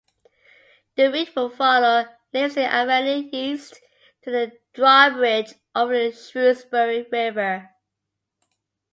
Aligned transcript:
The 0.95 1.11
route 1.11 1.29
would 1.35 1.53
follow 1.53 2.07
Navesink 2.33 2.67
Avenue 2.67 3.29
east 3.31 3.75
to 4.23 4.31
the 4.31 4.51
drawbridge 4.73 5.53
over 5.75 5.93
the 5.93 6.11
Shrewsbury 6.11 7.03
River. 7.11 7.69